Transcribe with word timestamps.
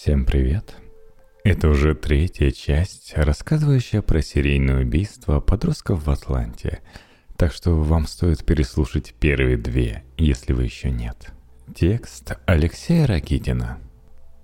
Всем 0.00 0.24
привет! 0.24 0.76
Это 1.42 1.68
уже 1.68 1.96
третья 1.96 2.52
часть, 2.52 3.14
рассказывающая 3.16 4.00
про 4.00 4.22
серийное 4.22 4.82
убийство 4.82 5.40
подростков 5.40 6.06
в 6.06 6.10
Атланте. 6.10 6.82
Так 7.36 7.52
что 7.52 7.72
вам 7.72 8.06
стоит 8.06 8.44
переслушать 8.44 9.12
первые 9.18 9.56
две, 9.56 10.04
если 10.16 10.52
вы 10.52 10.62
еще 10.62 10.92
нет. 10.92 11.32
Текст 11.74 12.38
Алексея 12.46 13.08
Ракитина. 13.08 13.78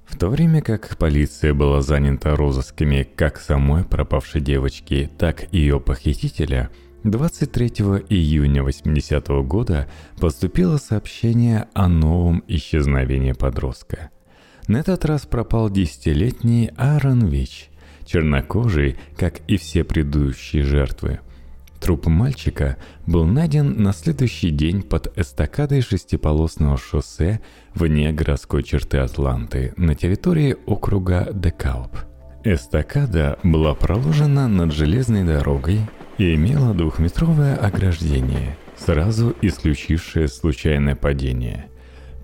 В 0.07 0.19
то 0.19 0.29
время 0.29 0.61
как 0.61 0.97
полиция 0.99 1.55
была 1.55 1.83
занята 1.83 2.35
розысками 2.35 3.09
как 3.15 3.39
самой 3.39 3.85
пропавшей 3.85 4.41
девочки, 4.41 5.09
так 5.19 5.45
и 5.55 5.59
ее 5.59 5.79
похитителя, 5.79 6.69
23 7.05 7.69
июня 8.09 8.65
80 8.65 9.29
-го 9.29 9.45
года 9.45 9.89
поступило 10.19 10.79
сообщение 10.79 11.69
о 11.75 11.87
новом 11.87 12.43
исчезновении 12.49 13.33
подростка. 13.33 14.11
На 14.67 14.79
этот 14.79 15.05
раз 15.05 15.27
пропал 15.27 15.69
десятилетний 15.69 16.71
Аарон 16.77 17.27
Вич, 17.27 17.69
чернокожий, 18.07 18.97
как 19.17 19.41
и 19.47 19.59
все 19.59 19.85
предыдущие 19.85 20.63
жертвы. 20.63 21.21
Труп 21.81 22.07
мальчика 22.07 22.79
был 23.07 23.27
найден 23.27 23.83
на 23.83 23.93
следующий 23.93 24.49
день 24.49 24.83
под 24.83 25.19
эстакадой 25.19 25.83
шестиполосного 25.83 26.79
шоссе 26.79 27.43
вне 27.75 28.11
городской 28.11 28.63
черты 28.63 28.99
Атланты 28.99 29.75
на 29.77 29.95
территории 29.95 30.57
округа 30.65 31.29
Декалп. 31.31 31.99
Эстакада 32.43 33.39
была 33.43 33.75
проложена 33.75 34.49
над 34.49 34.73
железной 34.73 35.25
дорогой 35.25 35.81
и 36.17 36.35
имела 36.35 36.73
двухметровое 36.73 37.55
ограждение, 37.55 38.57
сразу 38.79 39.35
исключившее 39.43 40.29
случайное 40.29 40.97
падение– 40.97 41.67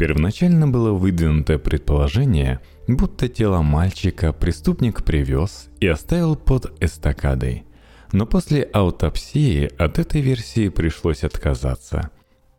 Первоначально 0.01 0.67
было 0.67 0.93
выдвинуто 0.93 1.59
предположение, 1.59 2.61
будто 2.89 3.29
тело 3.29 3.61
мальчика 3.61 4.33
преступник 4.33 5.05
привез 5.05 5.69
и 5.79 5.87
оставил 5.87 6.37
под 6.37 6.73
эстакадой. 6.83 7.65
Но 8.11 8.25
после 8.25 8.63
аутопсии 8.63 9.71
от 9.77 9.99
этой 9.99 10.23
версии 10.23 10.71
пришлось 10.71 11.23
отказаться. 11.23 12.09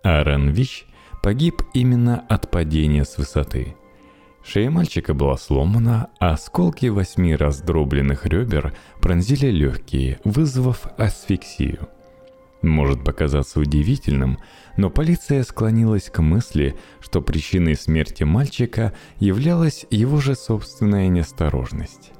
Аарон 0.03 0.49
Вич 0.49 0.85
погиб 1.23 1.63
именно 1.73 2.23
от 2.29 2.51
падения 2.51 3.05
с 3.05 3.17
высоты. 3.17 3.75
Шея 4.45 4.69
мальчика 4.69 5.15
была 5.15 5.35
сломана, 5.35 6.09
а 6.19 6.33
осколки 6.33 6.85
восьми 6.85 7.35
раздробленных 7.35 8.27
ребер 8.27 8.75
пронзили 9.01 9.47
легкие, 9.47 10.19
вызвав 10.23 10.85
асфиксию– 10.95 11.89
может 12.69 13.03
показаться 13.03 13.59
удивительным, 13.59 14.39
но 14.77 14.89
полиция 14.89 15.43
склонилась 15.43 16.09
к 16.09 16.21
мысли, 16.21 16.75
что 16.99 17.21
причиной 17.21 17.75
смерти 17.75 18.23
мальчика 18.23 18.93
являлась 19.19 19.85
его 19.89 20.19
же 20.19 20.35
собственная 20.35 21.07
неосторожность. 21.07 22.11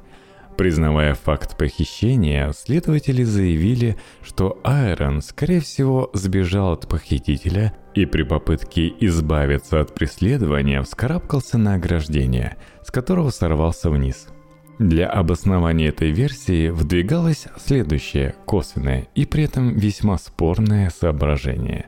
Признавая 0.58 1.16
факт 1.16 1.58
похищения, 1.58 2.52
следователи 2.52 3.24
заявили, 3.24 3.98
что 4.22 4.60
Айрон, 4.64 5.22
скорее 5.22 5.62
всего, 5.62 6.12
сбежал 6.14 6.74
от 6.74 6.88
похитителя 6.88 7.74
и 7.96 8.06
при 8.06 8.24
попытке 8.24 8.94
избавиться 9.00 9.80
от 9.80 9.96
преследования 9.96 10.82
вскарабкался 10.84 11.58
на 11.58 11.76
ограждение, 11.76 12.58
с 12.84 12.92
которого 12.92 13.32
сорвался 13.32 13.90
вниз– 13.90 14.28
для 14.82 15.08
обоснования 15.08 15.90
этой 15.90 16.10
версии 16.10 16.70
выдвигалось 16.70 17.46
следующее 17.64 18.34
косвенное 18.46 19.08
и 19.14 19.28
при 19.28 19.44
этом 19.44 19.76
весьма 19.76 20.18
спорное 20.18 20.90
соображение. 20.90 21.86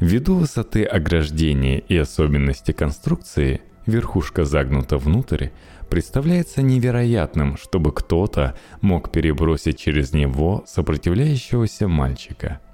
Ввиду 0.00 0.34
высоты 0.34 0.84
ограждения 0.84 1.78
и 1.78 1.96
особенности 1.96 2.72
конструкции, 2.72 3.62
верхушка 3.86 4.44
загнута 4.44 4.98
внутрь, 4.98 5.48
представляется 5.88 6.60
невероятным, 6.60 7.56
чтобы 7.56 7.92
кто-то 7.92 8.54
мог 8.82 9.10
перебросить 9.10 9.78
через 9.78 10.12
него 10.12 10.62
сопротивляющегося 10.66 11.88
мальчика– 11.88 12.60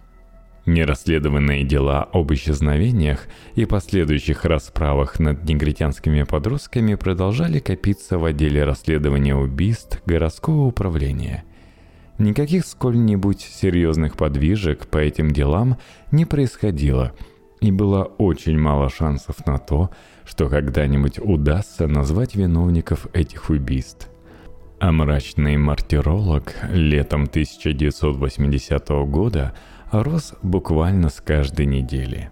Нерасследованные 0.65 1.65
дела 1.65 2.09
об 2.13 2.33
исчезновениях 2.33 3.27
и 3.57 3.65
последующих 3.65 4.45
расправах 4.45 5.19
над 5.19 5.43
негритянскими 5.45 6.23
подростками 6.23 6.95
продолжали 6.95 7.59
копиться 7.59 8.17
в 8.17 8.25
отделе 8.25 8.63
расследования 8.63 9.35
убийств 9.35 10.01
городского 10.07 10.67
управления. 10.67 11.43
Никаких 12.19 12.65
сколь-нибудь 12.65 13.41
серьезных 13.41 14.17
подвижек 14.17 14.87
по 14.87 14.99
этим 14.99 15.33
делам 15.33 15.79
не 16.13 16.27
происходило, 16.27 17.13
и 17.61 17.73
было 17.73 18.05
очень 18.05 18.59
мало 18.59 18.89
шансов 18.89 19.45
на 19.47 19.59
то, 19.59 19.91
что 20.25 20.49
когда-нибудь 20.49 21.19
удастся 21.19 21.89
назвать 21.89 22.37
виновников 22.37 23.09
этих 23.13 23.51
убийств. 23.51 24.09
А 24.79 24.93
мрачный 24.93 25.57
мартиролог 25.57 26.55
летом 26.71 27.25
1980 27.25 28.89
года– 29.09 29.55
рос 29.93 30.33
буквально 30.43 31.11
с 31.11 31.21
каждой 31.21 31.67
недели. 31.67 32.31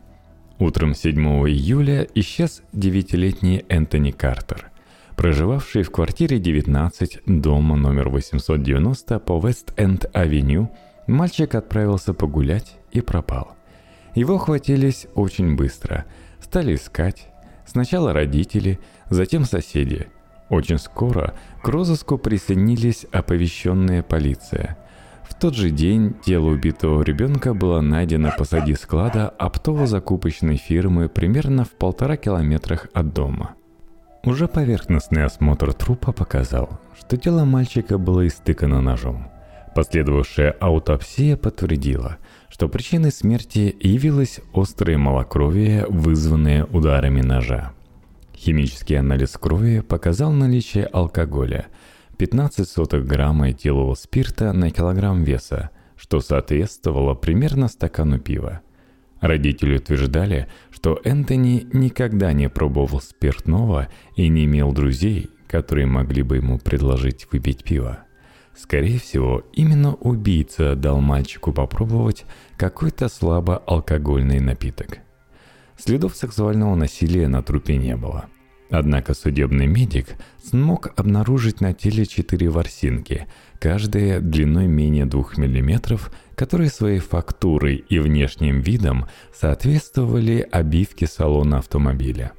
Утром 0.58 0.94
7 0.94 1.14
июля 1.48 2.06
исчез 2.14 2.62
девятилетний 2.72 3.64
Энтони 3.68 4.12
Картер, 4.12 4.70
проживавший 5.16 5.82
в 5.82 5.90
квартире 5.90 6.38
19 6.38 7.20
дома 7.26 7.76
номер 7.76 8.08
890 8.08 9.18
по 9.20 9.38
Вест-Энд-авеню. 9.38 10.70
Мальчик 11.06 11.54
отправился 11.54 12.14
погулять 12.14 12.76
и 12.92 13.02
пропал. 13.02 13.52
Его 14.14 14.38
хватились 14.38 15.06
очень 15.14 15.54
быстро, 15.56 16.06
стали 16.40 16.74
искать. 16.74 17.28
Сначала 17.66 18.12
родители, 18.12 18.80
затем 19.10 19.44
соседи. 19.44 20.08
Очень 20.48 20.78
скоро 20.78 21.34
к 21.62 21.68
розыску 21.68 22.16
присоединились 22.16 23.06
оповещенная 23.12 24.02
полиция– 24.02 24.78
тот 25.40 25.54
же 25.54 25.70
день 25.70 26.14
тело 26.22 26.50
убитого 26.50 27.02
ребенка 27.02 27.54
было 27.54 27.80
найдено 27.80 28.30
посади 28.36 28.74
склада 28.74 29.32
оптово-закупочной 29.38 30.58
фирмы 30.58 31.08
примерно 31.08 31.64
в 31.64 31.70
полтора 31.70 32.18
километрах 32.18 32.88
от 32.92 33.14
дома. 33.14 33.54
Уже 34.22 34.48
поверхностный 34.48 35.24
осмотр 35.24 35.72
трупа 35.72 36.12
показал, 36.12 36.78
что 36.98 37.16
тело 37.16 37.46
мальчика 37.46 37.96
было 37.96 38.26
истыкано 38.26 38.82
ножом. 38.82 39.30
Последовавшая 39.74 40.50
аутопсия 40.60 41.38
подтвердила, 41.38 42.18
что 42.50 42.68
причиной 42.68 43.10
смерти 43.10 43.74
явилось 43.80 44.40
острое 44.52 44.98
малокровие, 44.98 45.86
вызванное 45.88 46.66
ударами 46.66 47.22
ножа. 47.22 47.72
Химический 48.36 48.98
анализ 48.98 49.30
крови 49.38 49.80
показал 49.80 50.32
наличие 50.32 50.84
алкоголя– 50.84 51.68
15 52.20 52.68
сотых 52.68 53.06
грамма 53.06 53.52
этилового 53.52 53.94
спирта 53.94 54.52
на 54.52 54.70
килограмм 54.70 55.24
веса, 55.24 55.70
что 55.96 56.20
соответствовало 56.20 57.14
примерно 57.14 57.66
стакану 57.66 58.18
пива. 58.18 58.60
Родители 59.22 59.78
утверждали, 59.78 60.46
что 60.70 61.00
Энтони 61.02 61.66
никогда 61.72 62.34
не 62.34 62.50
пробовал 62.50 63.00
спиртного 63.00 63.88
и 64.16 64.28
не 64.28 64.44
имел 64.44 64.72
друзей, 64.72 65.30
которые 65.48 65.86
могли 65.86 66.22
бы 66.22 66.36
ему 66.36 66.58
предложить 66.58 67.26
выпить 67.32 67.64
пиво. 67.64 68.00
Скорее 68.54 68.98
всего, 68.98 69.42
именно 69.54 69.94
убийца 69.94 70.76
дал 70.76 71.00
мальчику 71.00 71.54
попробовать 71.54 72.26
какой-то 72.58 73.08
слабо 73.08 73.56
алкогольный 73.66 74.40
напиток. 74.40 74.98
Следов 75.78 76.14
сексуального 76.14 76.74
насилия 76.74 77.28
на 77.28 77.42
трупе 77.42 77.78
не 77.78 77.96
было– 77.96 78.26
Однако 78.70 79.14
судебный 79.14 79.66
медик 79.66 80.14
смог 80.42 80.92
обнаружить 80.96 81.60
на 81.60 81.74
теле 81.74 82.06
четыре 82.06 82.48
ворсинки, 82.48 83.26
каждая 83.58 84.20
длиной 84.20 84.68
менее 84.68 85.06
2 85.06 85.22
мм, 85.38 85.98
которые 86.36 86.70
своей 86.70 87.00
фактурой 87.00 87.84
и 87.88 87.98
внешним 87.98 88.60
видом 88.60 89.08
соответствовали 89.34 90.46
обивке 90.50 91.08
салона 91.08 91.58
автомобиля. 91.58 92.32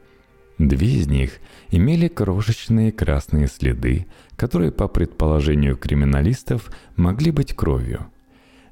Две 0.58 0.88
из 0.88 1.08
них 1.08 1.40
имели 1.70 2.08
крошечные 2.08 2.92
красные 2.92 3.48
следы, 3.48 4.08
которые, 4.38 4.72
по 4.72 4.88
предположению 4.88 5.76
криминалистов, 5.76 6.72
могли 6.96 7.32
быть 7.32 7.54
кровью. 7.54 8.08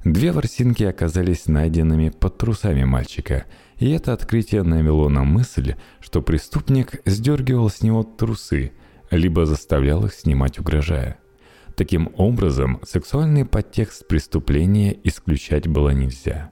Две 0.04 0.32
ворсинки 0.32 0.84
оказались 0.84 1.46
найденными 1.46 2.08
под 2.08 2.38
трусами 2.38 2.84
мальчика– 2.84 3.44
и 3.80 3.90
это 3.90 4.12
открытие 4.12 4.62
навело 4.62 5.08
на 5.08 5.24
мысль, 5.24 5.74
что 6.00 6.22
преступник 6.22 7.00
сдергивал 7.06 7.70
с 7.70 7.82
него 7.82 8.04
трусы, 8.04 8.72
либо 9.10 9.46
заставлял 9.46 10.04
их 10.04 10.12
снимать 10.12 10.58
угрожая. 10.58 11.18
Таким 11.76 12.12
образом, 12.16 12.80
сексуальный 12.86 13.46
подтекст 13.46 14.06
преступления 14.06 14.96
исключать 15.02 15.66
было 15.66 15.90
нельзя. 15.90 16.50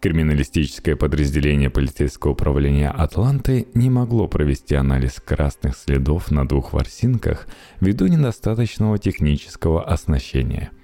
Криминалистическое 0.00 0.96
подразделение 0.96 1.70
полицейского 1.70 2.32
управления 2.32 2.90
Атланты 2.90 3.68
не 3.74 3.88
могло 3.88 4.26
провести 4.26 4.74
анализ 4.74 5.20
красных 5.24 5.76
следов 5.76 6.30
на 6.30 6.48
двух 6.48 6.72
ворсинках 6.72 7.46
ввиду 7.80 8.06
недостаточного 8.08 8.98
технического 8.98 9.84
оснащения– 9.84 10.70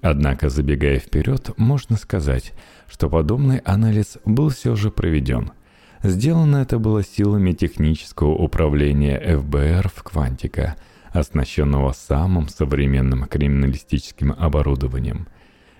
Однако, 0.00 0.48
забегая 0.48 0.98
вперед, 0.98 1.50
можно 1.56 1.96
сказать, 1.96 2.52
что 2.88 3.08
подобный 3.08 3.58
анализ 3.58 4.18
был 4.24 4.50
все 4.50 4.76
же 4.76 4.90
проведен. 4.90 5.50
Сделано 6.02 6.58
это 6.58 6.78
было 6.78 7.02
силами 7.02 7.52
технического 7.52 8.30
управления 8.30 9.18
ФБР 9.18 9.90
в 9.92 10.02
Квантика, 10.04 10.76
оснащенного 11.10 11.92
самым 11.92 12.48
современным 12.48 13.24
криминалистическим 13.26 14.34
оборудованием. 14.38 15.26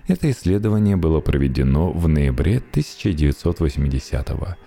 Это 0.07 0.29
исследование 0.31 0.97
было 0.97 1.21
проведено 1.21 1.91
в 1.91 2.07
ноябре 2.07 2.57
1980 2.57 4.29
года. 4.29 4.57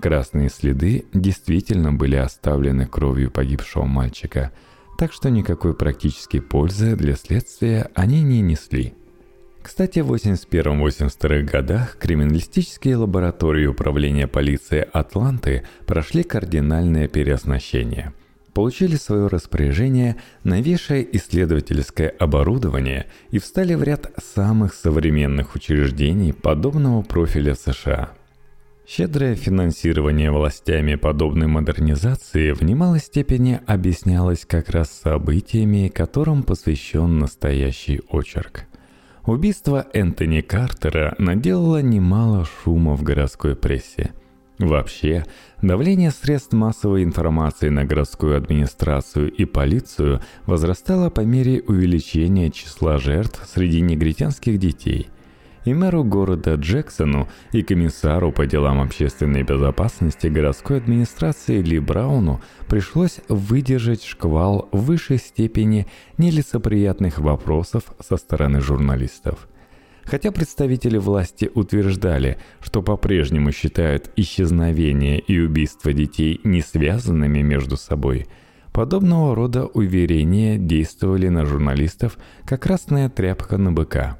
Красные 0.00 0.48
следы 0.48 1.04
действительно 1.12 1.92
были 1.92 2.16
оставлены 2.16 2.86
кровью 2.86 3.30
погибшего 3.30 3.84
мальчика, 3.84 4.52
так 4.96 5.12
что 5.12 5.30
никакой 5.30 5.74
практической 5.74 6.40
пользы 6.40 6.96
для 6.96 7.16
следствия 7.16 7.90
они 7.94 8.22
не 8.22 8.40
несли. 8.40 8.94
Кстати, 9.62 10.00
в 10.00 10.12
81-82 10.12 11.42
годах 11.42 11.96
криминалистические 11.98 12.96
лаборатории 12.96 13.66
Управления 13.66 14.26
полиции 14.26 14.86
Атланты 14.92 15.64
прошли 15.86 16.22
кардинальное 16.22 17.08
переоснащение. 17.08 18.12
Получили 18.54 18.96
свое 18.96 19.28
распоряжение 19.28 20.16
новейшее 20.42 21.06
исследовательское 21.16 22.08
оборудование 22.08 23.06
и 23.30 23.38
встали 23.38 23.74
в 23.74 23.82
ряд 23.82 24.10
самых 24.34 24.74
современных 24.74 25.54
учреждений 25.54 26.32
подобного 26.32 27.02
профиля 27.02 27.54
США– 27.54 28.10
Щедрое 28.92 29.36
финансирование 29.36 30.32
властями 30.32 30.96
подобной 30.96 31.46
модернизации 31.46 32.50
в 32.50 32.62
немалой 32.62 32.98
степени 32.98 33.60
объяснялось 33.68 34.44
как 34.44 34.68
раз 34.70 34.90
событиями, 34.90 35.86
которым 35.86 36.42
посвящен 36.42 37.20
настоящий 37.20 38.00
очерк. 38.10 38.64
Убийство 39.30 39.86
Энтони 39.92 40.40
Картера 40.40 41.14
наделало 41.18 41.80
немало 41.80 42.44
шума 42.44 42.96
в 42.96 43.04
городской 43.04 43.54
прессе. 43.54 44.12
Вообще, 44.58 45.24
давление 45.62 46.10
средств 46.10 46.52
массовой 46.52 47.04
информации 47.04 47.68
на 47.68 47.84
городскую 47.84 48.36
администрацию 48.36 49.30
и 49.30 49.44
полицию 49.44 50.20
возрастало 50.46 51.10
по 51.10 51.20
мере 51.20 51.62
увеличения 51.62 52.50
числа 52.50 52.98
жертв 52.98 53.48
среди 53.48 53.80
негритянских 53.80 54.58
детей– 54.58 55.08
и 55.64 55.74
мэру 55.74 56.04
города 56.04 56.54
Джексону, 56.54 57.28
и 57.52 57.62
комиссару 57.62 58.32
по 58.32 58.46
делам 58.46 58.80
общественной 58.80 59.42
безопасности 59.42 60.26
городской 60.26 60.78
администрации 60.78 61.60
Ли 61.60 61.78
Брауну 61.78 62.40
пришлось 62.68 63.20
выдержать 63.28 64.04
шквал 64.04 64.68
высшей 64.72 65.18
степени 65.18 65.86
нелицеприятных 66.18 67.18
вопросов 67.18 67.84
со 68.00 68.16
стороны 68.16 68.60
журналистов. 68.60 69.48
Хотя 70.04 70.32
представители 70.32 70.96
власти 70.96 71.50
утверждали, 71.54 72.38
что 72.60 72.82
по-прежнему 72.82 73.52
считают 73.52 74.10
исчезновение 74.16 75.20
и 75.20 75.38
убийство 75.38 75.92
детей 75.92 76.40
не 76.42 76.62
связанными 76.62 77.42
между 77.42 77.76
собой, 77.76 78.26
подобного 78.72 79.34
рода 79.34 79.66
уверения 79.66 80.56
действовали 80.56 81.28
на 81.28 81.44
журналистов 81.44 82.18
как 82.44 82.62
красная 82.62 83.08
тряпка 83.08 83.58
на 83.58 83.72
быка 83.72 84.18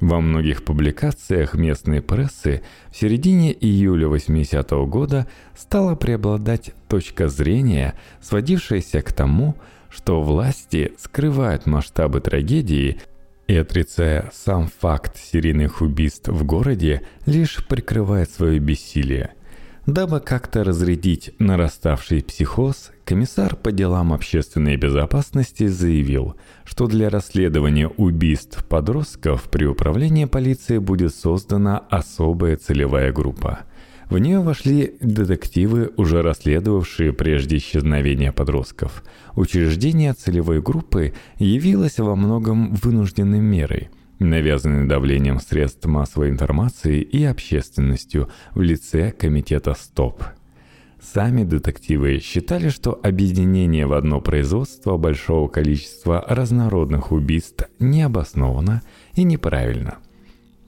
во 0.00 0.20
многих 0.20 0.64
публикациях 0.64 1.54
местной 1.54 2.02
прессы 2.02 2.62
в 2.90 2.96
середине 2.96 3.52
июля 3.52 4.08
80 4.08 4.72
-го 4.72 4.86
года 4.86 5.26
стала 5.56 5.94
преобладать 5.94 6.72
точка 6.88 7.28
зрения, 7.28 7.94
сводившаяся 8.20 9.02
к 9.02 9.12
тому, 9.12 9.56
что 9.88 10.22
власти 10.22 10.92
скрывают 10.98 11.66
масштабы 11.66 12.20
трагедии 12.20 13.00
и, 13.46 13.56
отрицая 13.56 14.30
сам 14.32 14.68
факт 14.80 15.16
серийных 15.16 15.80
убийств 15.80 16.28
в 16.28 16.44
городе, 16.44 17.02
лишь 17.26 17.66
прикрывает 17.66 18.30
свое 18.30 18.58
бессилие– 18.58 19.32
Дабы 19.88 20.20
как-то 20.20 20.64
разрядить 20.64 21.32
нараставший 21.38 22.22
психоз, 22.22 22.90
комиссар 23.06 23.56
по 23.56 23.72
делам 23.72 24.12
общественной 24.12 24.76
безопасности 24.76 25.66
заявил, 25.66 26.36
что 26.66 26.88
для 26.88 27.08
расследования 27.08 27.88
убийств 27.88 28.62
подростков 28.66 29.44
при 29.44 29.64
управлении 29.64 30.26
полиции 30.26 30.76
будет 30.76 31.14
создана 31.14 31.78
особая 31.78 32.58
целевая 32.58 33.14
группа. 33.14 33.60
В 34.10 34.18
нее 34.18 34.40
вошли 34.40 34.94
детективы, 35.00 35.90
уже 35.96 36.20
расследовавшие 36.20 37.14
прежде 37.14 37.56
исчезновения 37.56 38.30
подростков. 38.30 39.02
Учреждение 39.36 40.12
целевой 40.12 40.60
группы 40.60 41.14
явилось 41.38 41.98
во 41.98 42.14
многом 42.14 42.74
вынужденной 42.74 43.40
мерой– 43.40 43.88
навязанный 44.18 44.86
давлением 44.86 45.40
средств 45.40 45.86
массовой 45.86 46.30
информации 46.30 47.00
и 47.00 47.24
общественностью 47.24 48.28
в 48.54 48.60
лице 48.60 49.12
комитета 49.12 49.74
«Стоп». 49.74 50.22
Сами 51.00 51.44
детективы 51.44 52.18
считали, 52.18 52.70
что 52.70 52.98
объединение 53.02 53.86
в 53.86 53.92
одно 53.92 54.20
производство 54.20 54.96
большого 54.96 55.46
количества 55.48 56.24
разнородных 56.28 57.12
убийств 57.12 57.68
необоснованно 57.78 58.82
и 59.14 59.22
неправильно. 59.22 59.98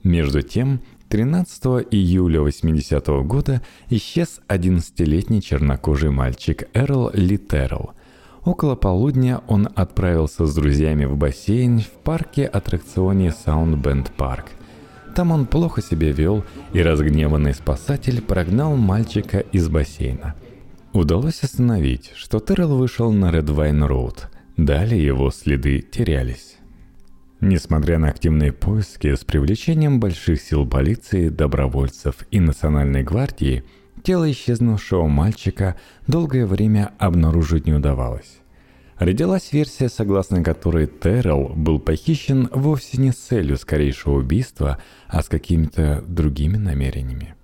Между 0.03 0.41
тем, 0.41 0.79
13 1.09 1.85
июля 1.91 2.41
80 2.41 3.07
-го 3.09 3.23
года 3.23 3.61
исчез 3.89 4.39
11-летний 4.47 5.41
чернокожий 5.41 6.11
мальчик 6.11 6.69
Эрл 6.73 7.11
Литерл– 7.13 7.91
Около 8.43 8.75
полудня 8.75 9.41
он 9.47 9.69
отправился 9.75 10.47
с 10.47 10.55
друзьями 10.55 11.05
в 11.05 11.15
бассейн 11.15 11.79
в 11.79 11.89
парке 11.89 12.45
аттракционе 12.45 13.31
Саундбенд 13.31 14.11
Парк. 14.17 14.45
Там 15.15 15.31
он 15.31 15.45
плохо 15.45 15.81
себя 15.81 16.11
вел, 16.11 16.43
и 16.73 16.81
разгневанный 16.81 17.53
спасатель 17.53 18.21
прогнал 18.21 18.75
мальчика 18.75 19.39
из 19.39 19.69
бассейна. 19.69 20.35
Удалось 20.93 21.43
остановить, 21.43 22.13
что 22.15 22.39
Террell 22.39 22.77
вышел 22.77 23.11
на 23.11 23.31
Редвайн 23.31 23.83
Роуд. 23.83 24.29
Далее 24.57 25.05
его 25.05 25.29
следы 25.29 25.81
терялись. 25.81 26.57
Несмотря 27.41 27.99
на 27.99 28.09
активные 28.09 28.51
поиски 28.51 29.13
с 29.13 29.23
привлечением 29.23 29.99
больших 29.99 30.41
сил 30.41 30.65
полиции, 30.65 31.29
добровольцев 31.29 32.25
и 32.31 32.39
Национальной 32.39 33.03
гвардии– 33.03 33.63
Тело 34.03 34.31
исчезнувшего 34.31 35.07
мальчика 35.07 35.75
долгое 36.07 36.47
время 36.47 36.91
обнаружить 36.97 37.67
не 37.67 37.73
удавалось. 37.73 38.39
Родилась 38.97 39.51
версия, 39.51 39.89
согласно 39.89 40.43
которой 40.43 40.85
Террell 40.87 41.53
был 41.55 41.79
похищен 41.79 42.49
вовсе 42.51 42.99
не 42.99 43.11
с 43.11 43.15
целью 43.15 43.57
скорейшего 43.57 44.17
убийства, 44.17 44.79
а 45.07 45.21
с 45.21 45.29
какими-то 45.29 46.03
другими 46.07 46.57
намерениями. 46.57 47.35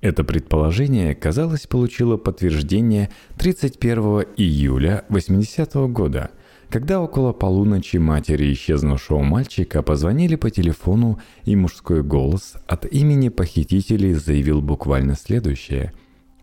Это 0.00 0.22
предположение, 0.22 1.16
казалось, 1.16 1.66
получило 1.66 2.16
подтверждение 2.16 3.10
31 3.36 4.26
июля 4.36 5.04
80 5.08 5.74
-го 5.74 5.88
года, 5.88 6.30
когда 6.70 7.00
около 7.00 7.32
полуночи 7.32 7.96
матери 7.96 8.52
исчезнувшего 8.52 9.20
мальчика 9.20 9.82
позвонили 9.82 10.36
по 10.36 10.50
телефону, 10.50 11.18
и 11.44 11.56
мужской 11.56 12.02
голос 12.02 12.54
от 12.66 12.84
имени 12.84 13.30
похитителей 13.30 14.12
заявил 14.12 14.60
буквально 14.60 15.16
следующее. 15.16 15.92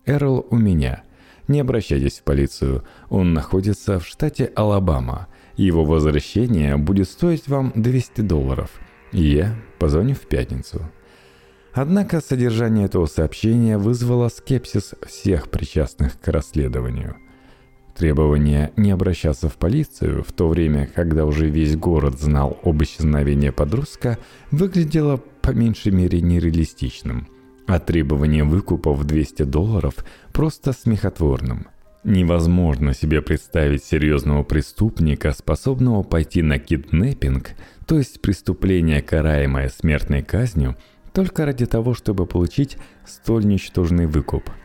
«Эрл 0.06 0.46
у 0.50 0.58
меня. 0.58 1.04
Не 1.48 1.60
обращайтесь 1.60 2.20
в 2.20 2.24
полицию. 2.24 2.84
Он 3.10 3.34
находится 3.34 4.00
в 4.00 4.08
штате 4.08 4.52
Алабама. 4.56 5.28
Его 5.58 5.86
возвращение 5.86 6.76
будет 6.78 7.08
стоить 7.08 7.48
вам 7.48 7.72
200 7.76 8.22
долларов. 8.22 8.72
я 9.12 9.56
позвоню 9.78 10.16
в 10.16 10.22
пятницу». 10.22 10.82
Однако 11.74 12.22
содержание 12.22 12.86
этого 12.86 13.06
сообщения 13.06 13.78
вызвало 13.78 14.30
скепсис 14.30 14.96
всех 15.06 15.50
причастных 15.50 16.20
к 16.20 16.28
расследованию– 16.30 17.18
Требование 17.96 18.74
не 18.76 18.92
обращаться 18.92 19.48
в 19.48 19.56
полицию, 19.56 20.22
в 20.28 20.34
то 20.34 20.50
время, 20.50 20.90
когда 20.94 21.26
уже 21.26 21.48
весь 21.48 21.78
город 21.78 22.20
знал 22.20 22.60
об 22.62 22.84
исчезновении 22.84 23.52
подростка, 23.52 24.18
выглядело 24.52 25.24
по 25.42 25.52
меньшей 25.52 25.94
мере 25.94 26.20
нереалистичным, 26.20 27.30
а 27.68 27.80
требование 27.80 28.44
выкупа 28.44 28.92
в 28.92 29.06
200 29.06 29.44
долларов 29.44 29.94
просто 30.34 30.74
смехотворным. 30.74 31.68
Невозможно 32.04 32.94
себе 32.94 33.22
представить 33.22 33.86
серьезного 33.86 34.44
преступника, 34.44 35.32
способного 35.32 36.04
пойти 36.04 36.42
на 36.42 36.60
киднеппинг, 36.60 37.52
то 37.88 37.98
есть 37.98 38.22
преступление, 38.22 39.02
караемое 39.02 39.70
смертной 39.70 40.22
казнью, 40.22 40.76
только 41.14 41.46
ради 41.46 41.66
того, 41.66 41.94
чтобы 41.94 42.26
получить 42.26 42.78
столь 43.06 43.46
ничтожный 43.46 44.06
выкуп– 44.06 44.50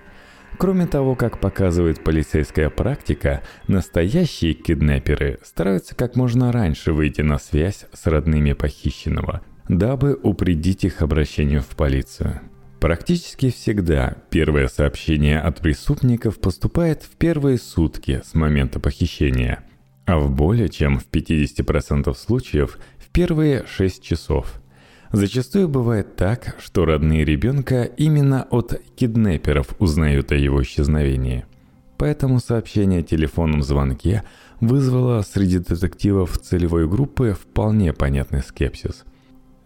Кроме 0.61 0.87
того, 0.87 1.15
как 1.15 1.41
показывает 1.41 2.05
полицейская 2.05 2.69
практика, 2.69 3.43
настоящие 3.67 4.53
киднеперы 4.53 5.39
стараются 5.43 5.95
как 5.95 6.17
можно 6.17 6.53
раньше 6.53 6.93
выйти 6.93 7.23
на 7.23 7.39
связь 7.39 7.87
с 7.95 8.07
родными 8.07 8.53
похищенного, 8.53 9.41
дабы 9.71 10.21
упредить 10.23 10.85
их 10.85 11.01
обращению 11.01 11.63
в 11.63 11.69
полицию. 11.69 12.43
Практически 12.79 13.51
всегда 13.51 14.19
первое 14.29 14.69
сообщение 14.69 15.41
от 15.41 15.63
преступников 15.63 16.39
поступает 16.39 17.05
в 17.05 17.17
первые 17.17 17.57
сутки 17.57 18.21
с 18.23 18.35
момента 18.35 18.81
похищения, 18.81 19.65
а 20.05 20.19
в 20.19 20.31
более 20.31 20.69
чем 20.69 20.99
в 20.99 21.09
50% 21.11 22.15
случаев 22.15 22.79
в 22.99 23.09
первые 23.09 23.65
6 23.67 24.03
часов– 24.03 24.61
Зачастую 25.13 25.69
бывает 25.69 26.15
так, 26.15 26.57
что 26.61 26.85
родные 26.85 27.25
ребенка 27.25 27.83
именно 27.83 28.47
от 28.51 28.81
киднеперов 28.95 29.75
узнают 29.81 30.31
о 30.31 30.37
его 30.37 30.63
исчезновении. 30.63 31.47
Поэтому 31.99 32.39
сообщение 32.39 33.01
о 33.01 33.03
телефонном 33.03 33.63
звонке 33.63 34.23
вызвало 34.61 35.23
среди 35.23 35.59
детективов 35.59 36.39
целевой 36.39 36.89
группы 36.89 37.37
вполне 37.39 37.93
понятный 37.93 38.43
скепсис. 38.43 39.05